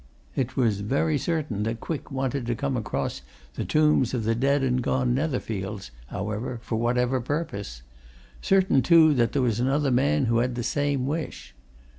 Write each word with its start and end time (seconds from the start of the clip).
It 0.35 0.57
was 0.57 0.79
very 0.81 1.19
certain 1.19 1.61
that 1.61 1.79
Quick 1.79 2.09
wanted 2.09 2.47
to 2.47 2.55
come 2.55 2.75
across 2.75 3.21
the 3.53 3.63
tombs 3.63 4.15
of 4.15 4.23
the 4.23 4.33
dead 4.33 4.63
and 4.63 4.81
gone 4.81 5.13
Netherfields, 5.13 5.91
however, 6.07 6.59
for 6.63 6.77
whatever 6.77 7.21
purpose 7.21 7.83
certain, 8.41 8.81
too, 8.81 9.13
that 9.13 9.33
there 9.33 9.43
was 9.43 9.59
another 9.59 9.91
man 9.91 10.25
who 10.25 10.39
had 10.39 10.55
the 10.55 10.63
same 10.63 11.05
wish. 11.05 11.53